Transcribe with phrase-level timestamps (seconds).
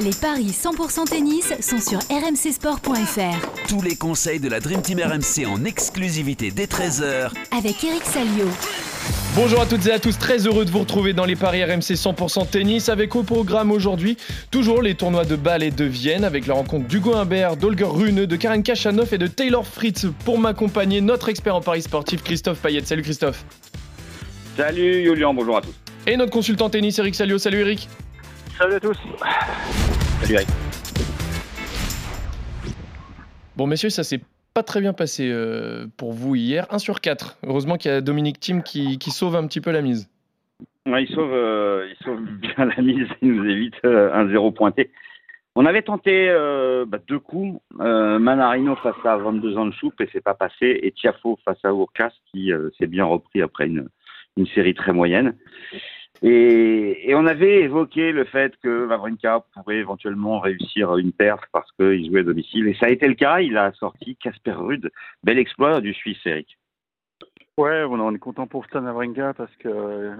[0.00, 3.66] Les paris 100% tennis sont sur rmcsport.fr.
[3.68, 8.46] Tous les conseils de la Dream Team RMC en exclusivité dès 13h Avec Eric Salio.
[9.34, 11.94] Bonjour à toutes et à tous, très heureux de vous retrouver dans les paris RMC
[11.96, 14.16] 100% tennis avec au programme aujourd'hui
[14.52, 18.24] toujours les tournois de Bâle et de Vienne avec la rencontre d'Hugo Humbert, d'Olger Rune,
[18.24, 22.60] de Karen Kachanov et de Taylor Fritz pour m'accompagner notre expert en paris sportif Christophe
[22.60, 22.84] Payet.
[22.84, 23.44] Salut Christophe.
[24.56, 25.74] Salut Julian, bonjour à tous.
[26.06, 27.38] Et notre consultant tennis Eric Salio.
[27.38, 27.88] Salut Eric.
[28.58, 28.98] Salut à tous.
[30.20, 30.48] Salut Eric.
[33.56, 34.20] Bon messieurs, ça s'est
[34.54, 36.66] pas très bien passé euh, pour vous hier.
[36.70, 37.38] 1 sur 4.
[37.46, 40.08] Heureusement qu'il y a Dominique Thiem qui, qui, sauve un petit peu la mise.
[40.86, 44.50] Ouais, il, sauve, euh, il sauve bien la mise, il nous évite euh, un zéro
[44.50, 44.90] pointé.
[45.54, 50.08] On avait tenté euh, bah, deux coups, Manarino face à 22 ans de choupe et
[50.12, 53.88] c'est pas passé, et Tiafo face à Urcas qui s'est bien repris après une,
[54.36, 55.34] une série très moyenne.
[56.22, 61.70] Et, et, on avait évoqué le fait que Wawrinka pourrait éventuellement réussir une perte parce
[61.72, 62.66] qu'il jouait à domicile.
[62.66, 63.40] Et ça a été le cas.
[63.40, 64.90] Il a sorti Casper Rude.
[65.22, 66.58] Bel exploit du Suisse, Eric.
[67.56, 70.14] Ouais, on est content pour Stan Wawrinka parce que euh,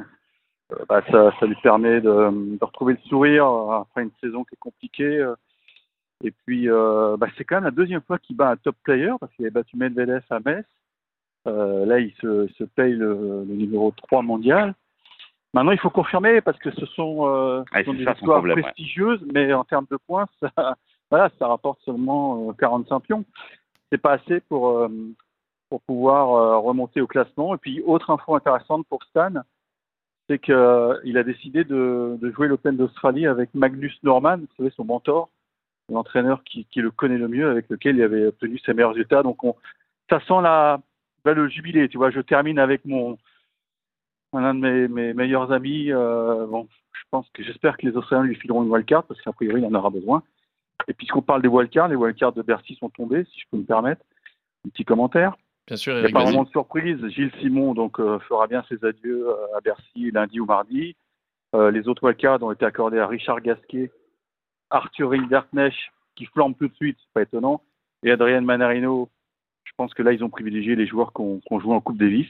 [0.88, 2.10] bah, ça, ça, lui permet de,
[2.58, 5.24] de, retrouver le sourire après une saison qui est compliquée.
[6.24, 9.12] Et puis, euh, bah, c'est quand même la deuxième fois qu'il bat un top player
[9.20, 10.64] parce qu'il avait battu Medvedev à Metz.
[11.46, 14.74] Euh, là, il se, se paye le, le, numéro 3 mondial.
[15.54, 18.60] Maintenant, il faut confirmer parce que ce sont, euh, ah, sont des ça, histoires problème,
[18.60, 19.28] prestigieuses, ouais.
[19.32, 20.50] mais en termes de points, ça,
[21.10, 23.24] voilà, ça rapporte seulement euh, 45 pions.
[23.90, 24.88] C'est pas assez pour, euh,
[25.70, 27.54] pour pouvoir euh, remonter au classement.
[27.54, 29.32] Et puis, autre info intéressante pour Stan,
[30.28, 34.84] c'est qu'il a décidé de, de jouer l'Open d'Australie avec Magnus Norman, vous savez, son
[34.84, 35.30] mentor,
[35.90, 39.22] l'entraîneur qui, qui, le connaît le mieux, avec lequel il avait obtenu ses meilleurs résultats.
[39.22, 39.54] Donc, on,
[40.10, 40.80] ça sent la,
[41.24, 41.88] ben, le jubilé.
[41.88, 43.16] Tu vois, je termine avec mon
[44.32, 45.92] un de mes, mes meilleurs amis.
[45.92, 49.32] Euh, bon, je pense que j'espère que les Australiens lui fileront une wildcard parce qu'a
[49.32, 50.22] priori il en aura besoin.
[50.86, 53.64] Et puisqu'on parle des wildcards, les wildcards de Bercy sont tombés, si je peux me
[53.64, 54.02] permettre.
[54.66, 55.36] Un petit commentaire.
[55.66, 56.98] Bien sûr, Il n'y a pas vraiment de surprise.
[57.08, 60.96] Gilles Simon donc euh, fera bien ses adieux euh, à Bercy lundi ou mardi.
[61.54, 63.90] Euh, les autres wildcards ont été accordés à Richard Gasquet,
[64.70, 65.76] Arthur Hilderknecht,
[66.16, 67.62] qui flambe tout de suite, c'est pas étonnant,
[68.02, 69.10] et Adrien Manarino.
[69.64, 72.28] Je pense que là, ils ont privilégié les joueurs qu'on qu joue en Coupe Davis.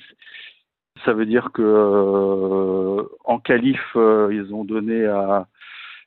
[1.04, 5.46] Ça veut dire que euh, en qualif, euh, ils ont donné à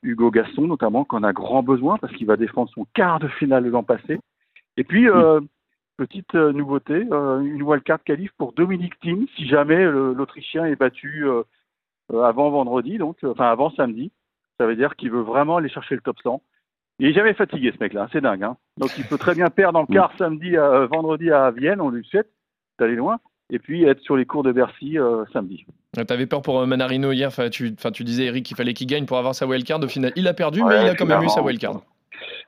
[0.02, 3.66] Hugo Gaston notamment qu'on a grand besoin parce qu'il va défendre son quart de finale
[3.68, 4.18] l'an passé.
[4.76, 5.40] Et puis euh,
[5.96, 11.26] petite nouveauté, une wildcard qualif pour Dominique Thiem si jamais l'Autrichien est battu
[12.12, 14.10] avant vendredi, donc enfin avant samedi.
[14.58, 16.42] Ça veut dire qu'il veut vraiment aller chercher le top 100.
[16.98, 18.42] Il est jamais fatigué ce mec-là, c'est dingue.
[18.42, 21.90] Hein donc il peut très bien perdre en quart samedi, à, vendredi à Vienne, on
[21.90, 22.30] lui souhaite
[22.78, 23.18] d'aller loin
[23.52, 25.64] et puis être sur les cours de Bercy euh, samedi.
[25.94, 29.04] Tu avais peur pour Manarino hier, enfin, tu, tu, disais Eric qu'il fallait qu'il gagne
[29.04, 31.22] pour avoir sa wildcard, au final il a perdu ouais, mais il a quand même
[31.22, 31.82] eu sa wildcard.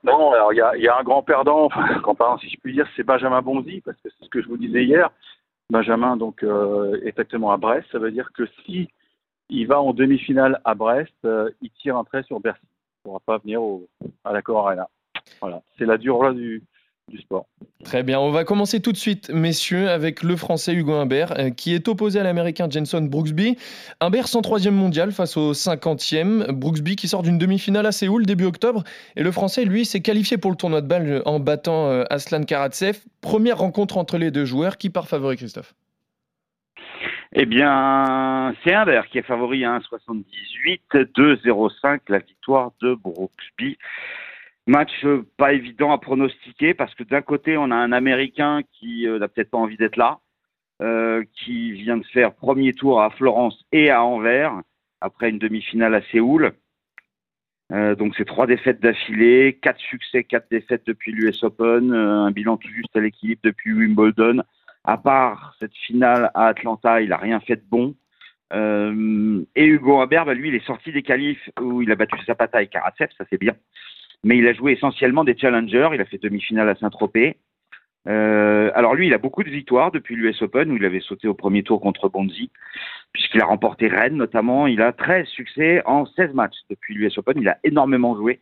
[0.02, 2.56] Non, alors il y a, y a, un grand perdant, enfin grand perdant si je
[2.60, 5.10] puis dire, c'est Benjamin Bonzi, parce que c'est ce que je vous disais hier.
[5.70, 8.88] Benjamin donc euh, est actuellement à Brest, ça veut dire que si
[9.50, 12.60] il va en demi-finale à Brest, euh, il tire un trait sur Bercy.
[12.62, 13.86] Il ne pourra pas venir au,
[14.24, 14.88] à la Cor Arena.
[15.40, 16.62] Voilà, c'est la dure loi du,
[17.08, 17.46] du sport.
[17.84, 21.50] Très bien, on va commencer tout de suite, messieurs, avec le Français Hugo Humbert, euh,
[21.50, 23.58] qui est opposé à l'Américain Jenson Brooksby.
[24.00, 26.50] Humbert 103e mondial face au 50e.
[26.52, 28.84] Brooksby qui sort d'une demi-finale à Séoul début octobre.
[29.16, 32.44] Et le Français, lui, s'est qualifié pour le tournoi de balle en battant euh, Aslan
[32.44, 32.98] Karatsev.
[33.20, 34.78] Première rencontre entre les deux joueurs.
[34.78, 35.74] Qui part favori, Christophe?
[37.36, 40.80] Eh bien, c'est Humbert qui est favori à 1,78,
[41.16, 43.76] 2,05 la victoire de Brooksby.
[44.66, 45.04] Match
[45.36, 49.28] pas évident à pronostiquer parce que d'un côté, on a un Américain qui euh, n'a
[49.28, 50.20] peut-être pas envie d'être là,
[50.80, 54.54] euh, qui vient de faire premier tour à Florence et à Anvers
[55.02, 56.52] après une demi-finale à Séoul.
[57.72, 62.56] Euh, donc c'est trois défaites d'affilée, quatre succès, quatre défaites depuis l'US Open, un bilan
[62.56, 64.42] tout juste à l'équilibre depuis Wimbledon.
[64.84, 67.94] À part cette finale à Atlanta, il n'a rien fait de bon.
[68.52, 72.16] Euh, et Hugo Humbert, bah, lui, il est sorti des qualifs où il a battu
[72.24, 73.54] Zapata et Karatsev, ça c'est bien.
[74.24, 75.90] Mais il a joué essentiellement des challengers.
[75.92, 77.36] Il a fait demi-finale à Saint-Tropez.
[78.06, 81.26] Euh, alors lui, il a beaucoup de victoires depuis l'US Open où il avait sauté
[81.26, 82.50] au premier tour contre Bonzi,
[83.12, 84.66] puisqu'il a remporté Rennes notamment.
[84.66, 87.40] Il a 13 succès en 16 matchs depuis l'US Open.
[87.40, 88.40] Il a énormément joué.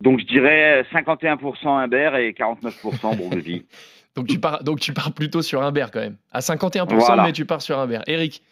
[0.00, 3.66] Donc je dirais 51% Humbert et 49% Brooksby.
[4.16, 6.16] Donc tu pars, donc tu pars plutôt sur Humbert quand même.
[6.30, 7.24] À 51%, voilà.
[7.24, 8.04] mais tu pars sur Humbert.
[8.06, 8.44] Eric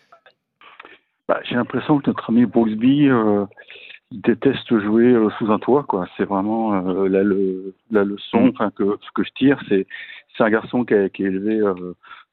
[1.28, 5.84] bah, J'ai l'impression que notre ami euh, il déteste jouer euh, sous un toit.
[5.84, 6.06] quoi.
[6.16, 9.60] C'est vraiment euh, la, le, la leçon enfin, que ce que je tire.
[9.68, 9.86] C'est
[10.36, 11.74] c'est un garçon qui, a, qui est élevé euh,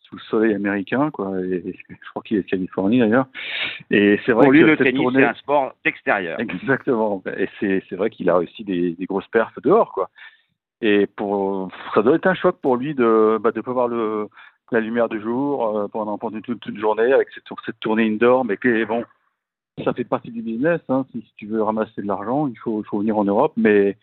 [0.01, 1.31] sous le soleil américain, quoi.
[1.41, 3.27] Et je crois qu'il est de Californie d'ailleurs.
[3.91, 6.39] Et c'est vrai Pour lui, que le tennis, tournée- c'est un sport d'extérieur.
[6.39, 7.21] Exactement.
[7.37, 10.09] Et c'est c'est vrai qu'il a réussi des, des grosses perfs dehors, quoi.
[10.81, 14.27] Et pour ça doit être un choc pour lui de bah, de pas voir le
[14.71, 18.45] la lumière du jour euh, pendant pendant toute, toute journée avec cette, cette tournée indoor,
[18.45, 19.03] mais que bon,
[19.83, 20.81] ça fait partie du business.
[20.89, 21.05] Hein.
[21.11, 23.97] Si, si tu veux ramasser de l'argent, il faut venir en Europe, mais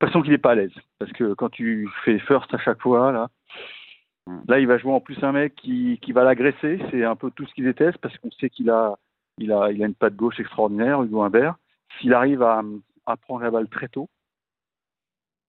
[0.00, 3.12] façon qu'il est pas à l'aise parce que quand tu fais first à chaque fois
[3.12, 3.28] là.
[4.48, 6.80] Là, il va jouer en plus un mec qui, qui va l'agresser.
[6.90, 8.98] C'est un peu tout ce qu'il déteste parce qu'on sait qu'il a,
[9.36, 11.56] il a, il a une patte gauche extraordinaire, Hugo Humbert.
[11.98, 12.62] S'il arrive à,
[13.04, 14.08] à prendre la balle très tôt,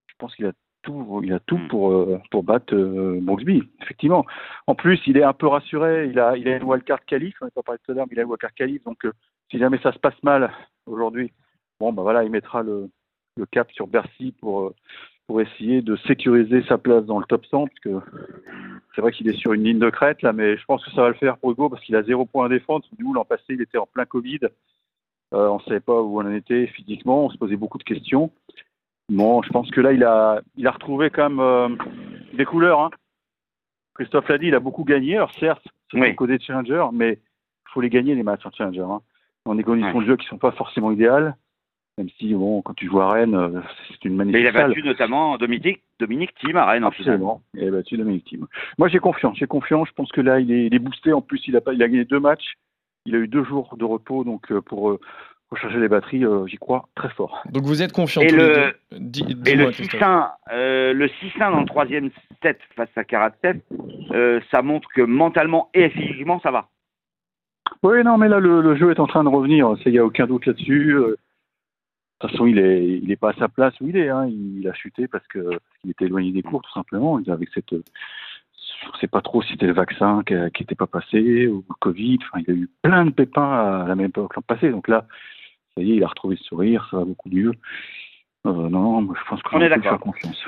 [0.07, 0.51] je pense qu'il a
[0.81, 1.67] tout, il a tout Mm.
[1.69, 3.21] pour, euh, pour battre euh,
[3.81, 4.25] effectivement.
[4.67, 6.07] En plus, il est un peu rassuré.
[6.09, 7.35] Il a, il a une wildcard qualif.
[7.41, 8.83] On n'a pas parlé tout à l'heure, mais il a une wildcard qualif.
[8.83, 9.13] Donc, euh,
[9.51, 10.51] si jamais ça se passe mal
[10.85, 11.31] aujourd'hui,
[11.79, 12.89] bon, bah voilà, il mettra le,
[13.37, 14.75] le cap sur Bercy pour, euh,
[15.27, 17.99] pour essayer de sécuriser sa place dans le top 100, parce que
[18.93, 21.01] c'est vrai qu'il est sur une ligne de crête là, mais je pense que ça
[21.01, 22.85] va le faire pour Hugo parce qu'il a zéro point à défendre.
[22.99, 24.39] Nous, l'an passé, il était en plein Covid.
[25.33, 27.83] Euh, on ne savait pas où on en était physiquement, on se posait beaucoup de
[27.83, 28.31] questions.
[29.09, 31.69] Bon, je pense que là, il a, il a retrouvé quand même euh,
[32.33, 32.79] des couleurs.
[32.79, 32.89] Hein.
[33.95, 35.15] Christophe l'a dit, il a beaucoup gagné.
[35.15, 36.15] Alors certes, c'est Oui.
[36.15, 38.81] côté challenger, mais il faut les gagner les matchs en challenger.
[38.81, 39.01] Hein.
[39.45, 40.03] Dans des conditions Ouais.
[40.03, 41.35] de jeu qui sont pas forcément idéales,
[41.97, 44.53] même si bon, quand tu joues à Rennes, euh, c'est une Mais il magnifique a
[44.59, 44.69] salle.
[44.69, 46.87] battu notamment Dominique, Dominique Thiem à Rennes en.
[46.87, 47.41] Absolument.
[47.53, 48.47] Il a battu Dominique Thiem.
[48.79, 49.37] Moi, j'ai confiance.
[49.37, 49.87] J'ai confiance.
[49.87, 51.13] Je pense que là, il est, il est boosté.
[51.13, 52.55] En plus, il a, pas, il a gagné deux matchs.
[53.05, 54.23] Il a eu deux jours de repos.
[54.23, 54.99] Donc, euh, pour euh,
[55.51, 57.43] recharger les batteries, euh, j'y crois très fort.
[57.51, 58.73] Donc vous êtes confiants Et tous le-.
[58.97, 60.01] Dis- Et le Christophe.
[60.01, 62.09] 6-1, euh, le 6-1 dans le troisième
[62.41, 63.59] set face à Karatsev,
[64.11, 66.67] euh, ça montre que mentalement et physiquement, ça va.
[67.85, 69.75] Oui, non, mais là, le, jeu est en train de revenir.
[69.85, 70.95] Il n'y a aucun doute là-dessus.
[70.95, 71.17] Euh, De
[72.19, 74.09] toute façon, il est, il est pas à sa place où il est.
[74.09, 74.27] Hein.
[74.27, 77.21] Il a chuté parce qu'il était éloigné des cours, tout simplement.
[77.27, 77.75] Avec cette, je
[78.91, 82.17] ne sais pas trop si c'était le vaccin qui n'était pas passé ou le Covid.
[82.23, 84.71] Enfin, il a eu plein de pépins à la même époque l'an passé.
[84.71, 85.05] Donc là,
[85.77, 87.51] ça y est, il a retrouvé le sourire, ça va beaucoup mieux.
[88.45, 89.97] Euh, non, moi, je pense qu'on On est d'accord.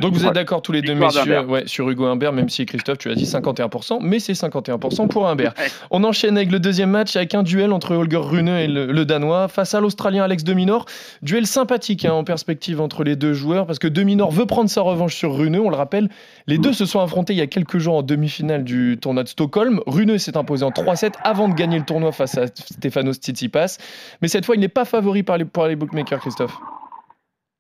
[0.02, 0.28] Donc vous Ouais.
[0.28, 3.16] êtes d'accord tous les deux, messieurs, ouais, sur Hugo Humbert, même si Christophe, tu as
[3.16, 5.54] dit 51%, mais c'est 51% pour Humbert.
[5.58, 5.66] Ouais.
[5.90, 9.06] On enchaîne avec le deuxième match, avec un duel entre Holger Rune et le, le
[9.06, 10.86] Danois, face à l'Australien Alex de Minor.
[11.24, 14.70] Duel sympathique hein, en perspective entre les deux joueurs, parce que de Minor veut prendre
[14.70, 16.10] sa revanche sur Rune, on le rappelle.
[16.46, 19.30] Les deux se sont affrontés il y a quelques jours en demi-finale du tournoi de
[19.30, 19.80] Stockholm.
[19.88, 23.78] Rune s'est imposé en 3-7 avant de gagner le tournoi face à Stefanos Tsitsipas.
[24.22, 26.58] Mais cette fois, il n'est pas favori par les, par les bookmakers, Christophe.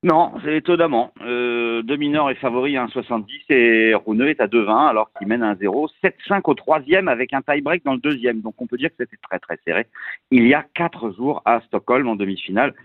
[0.04, 1.12] Non, c'est étonnamment.
[1.22, 5.90] Euh, Dominor est favori à 1,70 et Runeux est à 2,20 alors qu'il mène 1-0.
[6.04, 8.42] 7-5 au troisième avec un tie-break dans le deuxième.
[8.42, 9.88] Donc on peut dire que c'était très très serré.
[10.30, 12.76] Il y a quatre jours à Stockholm en demi-finale.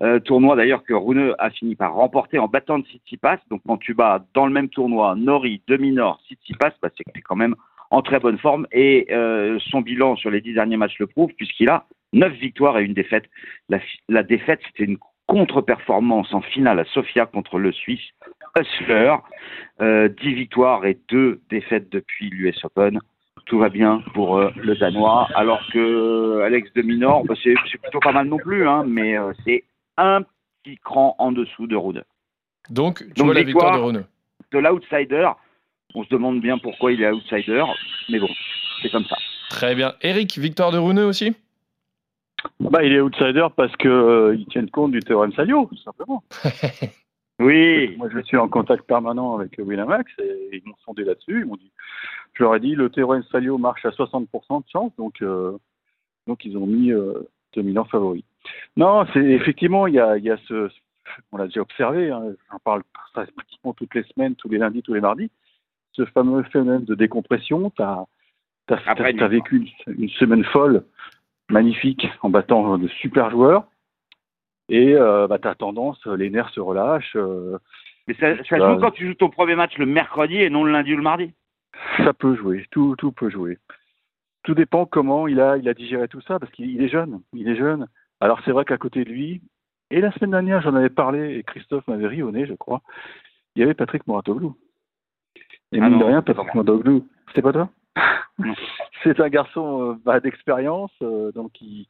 [0.00, 3.38] Euh, tournoi d'ailleurs que Runeux a fini par remporter en battant de Tsitsipas.
[3.50, 7.20] Donc quand tu bats dans le même tournoi Nori, Dominor, Tsitsipas, bah, c'est que tu
[7.20, 7.56] quand même
[7.90, 8.68] en très bonne forme.
[8.70, 12.78] Et euh, son bilan sur les dix derniers matchs le prouve puisqu'il a neuf victoires
[12.78, 13.24] et une défaite.
[13.68, 14.98] La, la défaite, c'était une
[15.30, 18.00] contre-performance en finale à Sofia contre le Suisse
[18.58, 19.14] Hussler.
[19.80, 22.98] Euh, 10 victoires et 2 défaites depuis l'US Open.
[23.46, 25.28] Tout va bien pour euh, le Danois.
[25.36, 29.16] Alors que euh, Alex de Minor, bah, c'est plutôt pas mal non plus, hein, mais
[29.16, 29.62] euh, c'est
[29.96, 30.22] un
[30.62, 32.04] petit cran en dessous de Rude.
[32.68, 33.82] Donc, tu Donc, vois la victoire de.
[33.82, 34.04] Rune.
[34.52, 35.28] De l'outsider,
[35.94, 37.64] on se demande bien pourquoi il est outsider,
[38.08, 38.28] mais bon,
[38.82, 39.16] c'est comme ça.
[39.48, 39.94] Très bien.
[40.02, 41.34] Eric, victoire de Rune aussi?
[42.60, 46.22] Bah, il est outsider parce que euh, tiennent compte du théorème Salio, tout simplement.
[47.40, 51.40] Oui, Moi, je suis en contact permanent avec Winamax et ils m'ont sondé là-dessus.
[51.40, 51.72] Ils m'ont dit,
[52.34, 54.26] je leur ai dit, le théorème Salio marche à 60%
[54.62, 55.56] de chance, donc, euh,
[56.26, 57.14] donc ils ont mis euh,
[57.54, 58.24] 2000 ans favoris.
[58.76, 60.68] Non, c'est effectivement, il y a, y a ce,
[61.32, 62.82] on l'a déjà observé, hein, j'en parle
[63.14, 65.30] pratiquement toutes les semaines, tous les lundis, tous les mardis,
[65.92, 67.70] ce fameux phénomène de décompression.
[67.70, 69.56] Tu as, vécu
[69.86, 70.84] une, une semaine folle,
[71.50, 73.64] magnifique, en battant de super joueurs.
[74.68, 77.16] Et euh, bah, tu as tendance, les nerfs se relâchent.
[77.16, 77.58] euh,
[78.06, 80.64] mais ça, ça Bah, joue quand tu joues ton premier match le mercredi et non
[80.64, 81.32] le lundi ou le mardi.
[81.98, 83.58] Ça peut jouer, tout, tout peut jouer.
[84.42, 87.20] Tout dépend comment il a, il a digéré tout ça, parce qu'il il est jeune,
[87.34, 87.86] il est jeune.
[88.20, 89.42] Alors c'est vrai qu'à côté de lui,
[89.90, 92.80] et la semaine dernière j'en avais parlé, et Christophe m'avait ri au nez, je crois,
[93.54, 94.56] il y avait Patrick Moratoglou.
[95.72, 97.68] Et Ah mine de rien, Patrick Moratoglou, c'était pas toi?
[99.02, 101.86] C'est un garçon euh, bah, d'expérience, euh, donc il,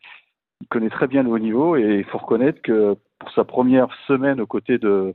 [0.60, 3.88] il connaît très bien le haut niveau, et il faut reconnaître que pour sa première
[4.06, 5.12] semaine aux côtés de,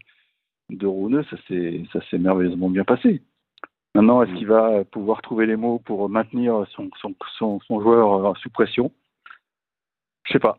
[0.70, 3.22] de Rouneux, ça s'est merveilleusement bien passé.
[3.96, 8.25] Maintenant, est-ce qu'il va pouvoir trouver les mots pour maintenir son, son, son, son joueur
[8.25, 8.92] euh, sous pression?
[10.25, 10.58] Je sais pas.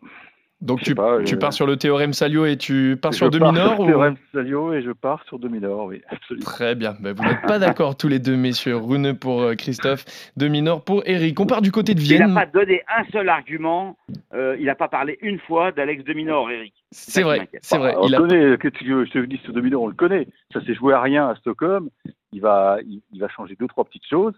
[0.66, 3.30] Donc tu, sais pas, tu euh, pars sur le théorème Salio et tu pars sur
[3.32, 3.86] je pars sur ou...
[3.86, 6.44] Théorème Salio et je pars sur demi-nord, oui, absolument.
[6.44, 6.94] Très bien.
[7.00, 8.76] Ben, vous n'êtes pas d'accord tous les deux, messieurs.
[8.76, 10.04] Rune pour euh, Christophe,
[10.36, 11.38] demi-nord pour Eric.
[11.40, 12.34] On part du côté de Il n'a Vienne.
[12.34, 13.96] pas donné un seul argument.
[14.34, 16.74] euh, il n'a pas parlé une fois d'Alex de Minor, Eric.
[16.90, 17.94] C'est vrai, c'est vrai.
[17.98, 18.20] on Il le a...
[18.20, 20.26] connaît, que tu, je te dis sur demi-nord, on le connaît.
[20.52, 21.88] Ça s'est joué à rien à Stockholm.
[22.32, 24.34] Il va, il, il va changer deux, trois petites choses.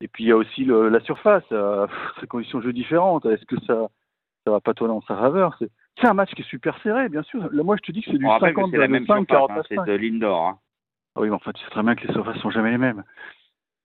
[0.00, 1.44] Et puis il y a aussi le- la surface.
[1.52, 1.86] Euh,
[2.20, 3.24] ces conditions de jeu différentes.
[3.26, 3.88] Est-ce que ça,
[4.44, 5.70] ça va pas tourner en sa faveur C'est
[6.00, 7.48] c'est un match qui est super serré, bien sûr.
[7.52, 9.06] Là, moi, je te dis que c'est du On rappelle que 50 c'est la même
[9.06, 10.46] 5, surface, 40 hein, c'est de l'indoor.
[10.48, 10.58] hein.
[11.14, 13.04] Ah oui, mais enfin, tu sais très bien que les surfaces sont jamais les mêmes.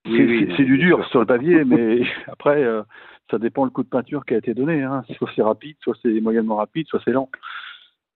[0.07, 2.81] Oui, C'est oui, c'est- c'est du c'est dur sur le papier, mais après, euh,
[3.29, 4.81] ça dépend le coup de peinture qui a été donné.
[4.81, 5.03] Hein.
[5.17, 7.29] Soit c'est rapide, soit c'est moyennement rapide, soit c'est lent.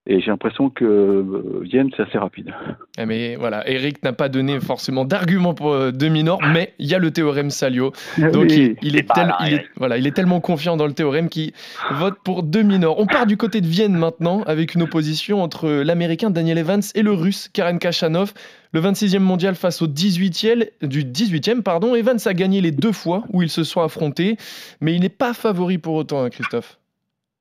[0.05, 2.53] Et j'ai l'impression que euh, Vienne, c'est assez rapide.
[2.98, 6.93] Ah, Mais voilà, Eric n'a pas donné forcément d'argument pour euh, demi-nord, mais il y
[6.93, 7.93] a le théorème Salio.
[8.17, 8.75] Donc Oui.
[8.81, 9.65] il, il est pas tel- là, il est- Eric.
[9.77, 11.53] voilà, il est tellement confiant dans le théorème qu'il
[11.93, 13.00] vote pour demi-nord.
[13.00, 17.01] On part du côté de Vienne maintenant avec une opposition entre l'américain Daniel Evans et
[17.01, 18.33] le russe Karen Kachanov.
[18.74, 21.95] Le 26e mondial face au 18e, du 18e, pardon.
[21.95, 24.36] Evans a gagné les deux fois où ils se sont affrontés,
[24.81, 26.77] mais il n'est pas favori pour autant, hein, Christophe.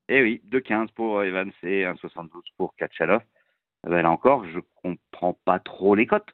[0.09, 3.23] Eh oui, 2,15 pour Evans et 1,72 pour Kachalov.
[3.85, 6.33] Ben là encore, je comprends pas trop les cotes.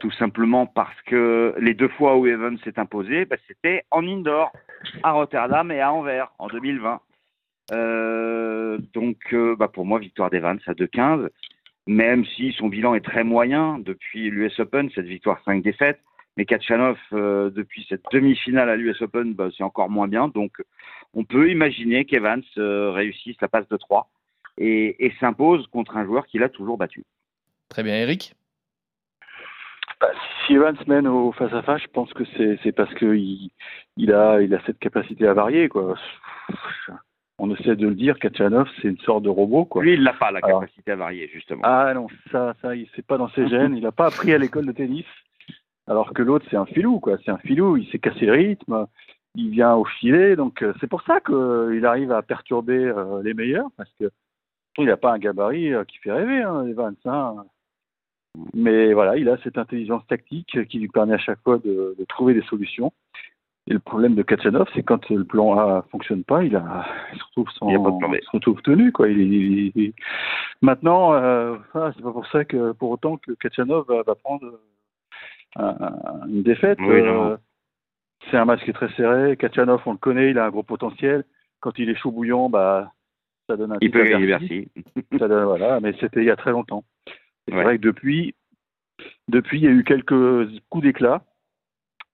[0.00, 4.50] Tout simplement parce que les deux fois où Evans s'est imposé, ben, c'était en indoor,
[5.02, 7.00] à Rotterdam et à Anvers, en 2020.
[7.72, 11.28] Euh, donc, euh, bah, pour moi, victoire d'Evans à 2,15.
[11.86, 16.00] Même si son bilan est très moyen depuis l'US Open, cette victoire 5 défaites.
[16.36, 20.28] Mais Kachanov, euh, depuis cette demi-finale à l'US Open, bah, c'est encore moins bien.
[20.28, 20.62] Donc,
[21.14, 24.08] on peut imaginer qu'Evans euh, réussisse la passe de 3
[24.58, 27.04] et, et s'impose contre un joueur qu'il a toujours battu.
[27.68, 28.34] Très bien, Eric?
[30.00, 30.08] Bah,
[30.46, 33.50] si Evans mène au face-à-face, je pense que c'est parce qu'il
[33.96, 35.68] il a, il a cette capacité à varier.
[35.68, 35.94] Quoi.
[37.38, 39.66] On essaie de le dire, Kachanov, c'est une sorte de robot.
[39.66, 39.82] Quoi.
[39.82, 40.60] Lui, il n'a pas la Alors.
[40.60, 41.60] capacité à varier, justement.
[41.64, 43.76] Ah non, ça, ça, c'est pas dans ses gènes.
[43.76, 45.06] Il n'a pas appris à l'école de tennis.
[45.86, 47.18] Alors que l'autre, c'est un filou, quoi.
[47.24, 47.76] C'est un filou.
[47.76, 48.86] Il s'est cassé le rythme.
[49.36, 50.36] Il vient au filet.
[50.36, 53.68] Donc, euh, c'est pour ça qu'il arrive à perturber euh, les meilleurs.
[53.76, 54.10] Parce que
[54.78, 56.94] il n'a pas un gabarit euh, qui fait rêver, hein, Evans.
[57.04, 57.44] hein.
[58.54, 62.04] Mais voilà, il a cette intelligence tactique qui lui permet à chaque fois de, de
[62.04, 62.92] trouver des solutions.
[63.66, 67.18] Et le problème de Kachanov, c'est quand le plan A fonctionne pas, il, a, il
[67.18, 68.14] se retrouve sans, Il a pas de plan B.
[68.20, 69.08] il se retrouve tenu, quoi.
[69.08, 69.92] Il, il- il-
[70.62, 74.58] Maintenant, euh, ah, c'est pas pour ça que, pour autant que Kachanov va, va prendre
[75.56, 76.78] un- un- une défaite.
[76.80, 77.38] Oui, Euh, non.
[78.30, 79.36] C'est un match qui est très serré.
[79.36, 81.24] Kachanov, on le connaît, il a un gros potentiel.
[81.60, 82.92] Quand il est chaud bouillant, bah,
[83.48, 84.26] ça donne un Il peut gagner.
[84.26, 84.68] Bercy.
[85.18, 86.84] Ça donne- voilà, mais c'était il y a très longtemps.
[87.48, 87.64] C'est Ouais.
[87.64, 88.34] vrai que depuis,
[89.28, 91.22] depuis, il y a eu quelques coups d'éclat.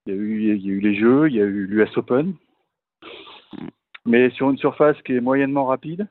[0.06, 1.96] Il y a eu, il y a eu les Jeux, il y a eu l'US
[1.96, 2.34] Open.
[4.04, 6.06] Mais sur une surface qui est moyennement rapide,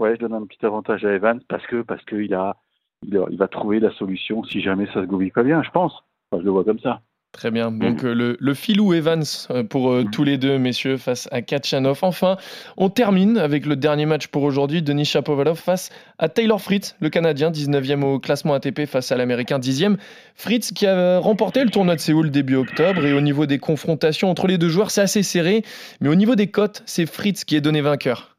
[0.00, 2.56] ouais, je donne un petit avantage à Evans parce que parce qu'il a,
[3.02, 5.70] il, a- il va trouver la solution si jamais ça se goupille pas bien, je
[5.70, 5.94] pense.
[6.30, 7.00] Enfin, je le vois comme ça.
[7.34, 7.72] Très bien.
[7.72, 11.42] Donc euh, le, le filou Evans euh, pour euh, tous les deux, messieurs, face à
[11.42, 11.98] Kachanov.
[12.02, 12.36] Enfin,
[12.76, 14.82] on termine avec le dernier match pour aujourd'hui.
[14.82, 19.58] Denis Shapovalov face à Taylor Fritz, le Canadien, 19e au classement ATP face à l'Américain,
[19.58, 19.96] 10e.
[20.36, 23.04] Fritz qui a remporté le tournoi de Séoul début octobre.
[23.04, 25.64] Et au niveau des confrontations entre les deux joueurs, c'est assez serré.
[26.00, 28.36] Mais au niveau des cotes, c'est Fritz qui est donné vainqueur.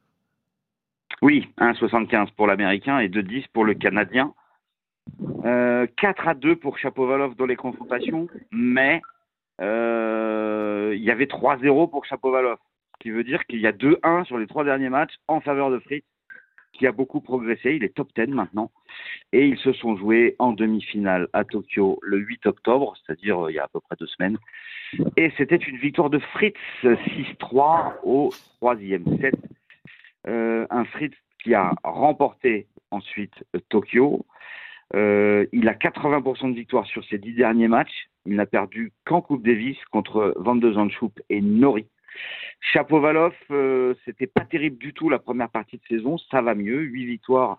[1.21, 4.33] Oui, 1,75 pour l'Américain et 2,10 pour le Canadien.
[5.45, 9.01] Euh, 4 à 2 pour Chapovalov dans les confrontations, mais
[9.61, 12.57] euh, il y avait 3-0 pour Chapovalov,
[12.95, 15.69] ce qui veut dire qu'il y a 2-1 sur les trois derniers matchs en faveur
[15.69, 16.03] de Fritz,
[16.73, 17.75] qui a beaucoup progressé.
[17.75, 18.71] Il est top 10 maintenant.
[19.31, 23.55] Et ils se sont joués en demi-finale à Tokyo le 8 octobre, c'est-à-dire euh, il
[23.55, 24.37] y a à peu près deux semaines.
[25.17, 29.35] Et c'était une victoire de Fritz 6-3 au troisième set.
[30.27, 34.25] Euh, un Fritz qui a remporté ensuite euh, Tokyo.
[34.93, 38.07] Euh, il a 80% de victoire sur ses dix derniers matchs.
[38.25, 41.87] Il n'a perdu qu'en Coupe Davis contre Van de Zandschoup et Nori.
[42.61, 46.17] Chapovalov, euh, c'était pas terrible du tout la première partie de saison.
[46.17, 46.79] Ça va mieux.
[46.79, 47.57] 8 victoires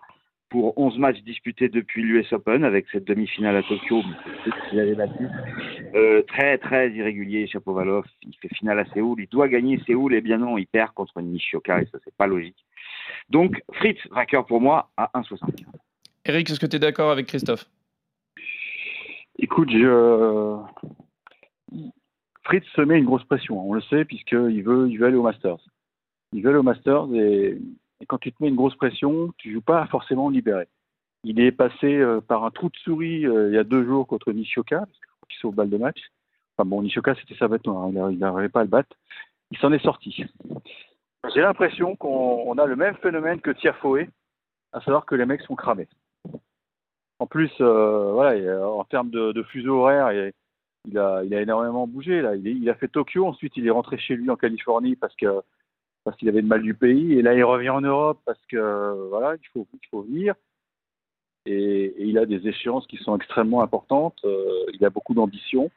[0.49, 4.01] pour 11 matchs disputés depuis l'US Open avec cette demi-finale à Tokyo.
[4.69, 5.27] qu'il avait battu.
[5.93, 8.05] Euh, très très irrégulier Chapovalov.
[8.23, 9.19] Il fait finale à Séoul.
[9.19, 12.27] Il doit gagner Séoul et bien non, il perd contre Nishioka et ça c'est pas
[12.27, 12.65] logique.
[13.29, 15.65] Donc Fritz vainqueur pour moi à 1,75.
[16.27, 17.65] Eric, est-ce que tu es d'accord avec Christophe?
[19.39, 20.57] Écoute, je...
[22.43, 25.15] Fritz se met une grosse pression, hein, on le sait, puisqu'il veut, il veut aller
[25.15, 25.59] au Masters.
[26.33, 27.57] Il veut aller au Masters et,
[28.07, 30.67] quand tu te mets une grosse pression, tu joues pas forcément libéré.
[31.23, 34.05] Il est passé euh, par un trou de souris euh, il y a deux jours
[34.05, 35.99] contre Nishioka, parce qu'il sauve balle de match.
[36.57, 38.95] Enfin bon, Nishioka, c'était sa bête noire, il n'arrivait pas à le battre.
[39.51, 40.25] Il s'en est sorti.
[41.33, 44.07] j'ai l'impression qu'on on a le même phénomène que Tiafoe,
[44.73, 45.87] à savoir que les mecs sont cramés.
[47.19, 50.11] En plus, euh, voilà, en termes de, fuseau horaire,
[50.85, 52.21] il a, il a énormément bougé.
[52.21, 52.35] Là.
[52.35, 56.41] Il, a fait Tokyo, ensuite il est rentré chez lui en Californie parce qu'il avait
[56.41, 59.67] le mal du pays, et là il revient en Europe parce que voilà, il faut,
[59.73, 60.35] il faut venir.
[61.45, 64.19] Et, et il a des échéances qui sont extrêmement importantes.
[64.25, 65.71] euh, il a beaucoup d'ambition.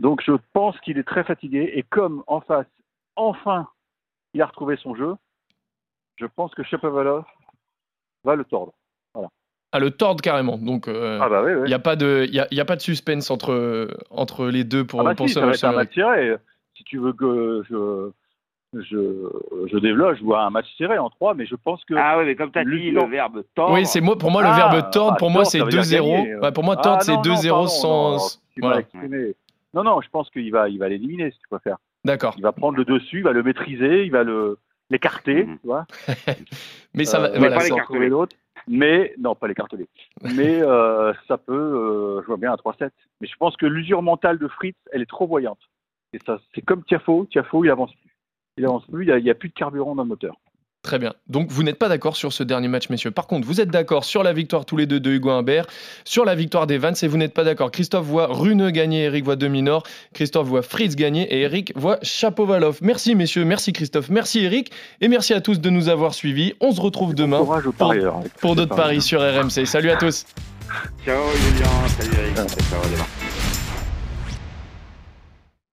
[0.00, 1.72] Donc je pense qu'il est très fatigué.
[1.74, 2.66] Et comme en face,
[3.14, 3.68] enfin,
[4.34, 5.14] il a retrouvé son jeu,
[6.16, 7.24] je pense que Shapovalov
[8.24, 8.74] va le tordre.
[9.72, 10.56] À le tordre carrément.
[10.58, 11.68] Donc, euh, Ah bah oui, il oui.
[11.68, 14.84] n'y a, pas de- y a, y a pas de suspense entre, entre les deux
[14.86, 15.56] pour, Ah bah pour si, ce ça va match.
[15.58, 16.36] être un match serré.
[16.76, 18.10] Si tu veux que je,
[18.80, 19.28] je,
[19.72, 21.94] je développe, je vois un match serré en 3, mais je pense que.
[21.96, 23.74] Ah ouais, mais comme tu as dit, le verbe tordre.
[23.74, 25.70] Oui, c'est moi, pour moi, le Ah, verbe tordre, ah, pour moi, c'est ça veut
[25.70, 26.04] dire 2-0.
[26.04, 26.36] gagner.
[26.36, 28.12] Ouais, pour moi, Ah, tordre, c'est non, non, 2-0 pardon, sans.
[28.56, 28.82] non, Voilà.
[29.74, 31.76] Non, non, je pense qu'il va, il va l'éliminer, si tu préfères.
[32.04, 32.34] D'accord.
[32.38, 34.58] Il va prendre le dessus, il va le maîtriser, il va le
[34.90, 35.58] l'écarter, Mhm.
[35.60, 35.84] tu vois.
[36.94, 37.26] Mais ça va.
[37.30, 38.36] Euh, voilà, pas sans trouver l'autre.
[38.68, 39.88] Mais non, pas les cartonnés.
[40.34, 42.90] mais euh, ça peut, euh, je vois bien un 3-7.
[43.20, 45.60] Mais je pense que l'usure mentale de Fritz, elle est trop voyante.
[46.12, 47.26] Et ça, c'est comme Tiafo.
[47.26, 48.16] Tiafo, il avance plus.
[48.56, 49.06] Il avance plus.
[49.06, 50.36] Il n'y a, plus de carburant dans le moteur.
[50.86, 51.14] Très bien.
[51.28, 53.10] Donc vous n'êtes pas d'accord sur ce dernier match, messieurs.
[53.10, 55.66] Par contre, vous êtes d'accord sur la victoire tous les deux de Hugo Humbert,
[56.04, 57.72] sur la victoire des Vans, et vous n'êtes pas d'accord.
[57.72, 59.82] Christophe voit Rune gagner, Eric voit Dominor,
[60.14, 62.78] Christophe voit Fritz gagner, et Eric voit Chapovalov.
[62.82, 66.54] Merci messieurs, merci Christophe, merci Eric, et merci à tous de nous avoir suivis.
[66.60, 68.20] On se retrouve demain Courage aux pour- parieurs.
[68.54, 69.66] d'autres paris sur RMC.
[69.66, 70.24] Salut à tous.
[71.04, 72.36] Ciao Julien, salut Eric.
[72.36, 73.15] Ciao.